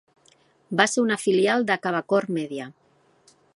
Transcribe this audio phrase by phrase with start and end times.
[0.79, 2.69] Va ser una filial de Quebecor Media.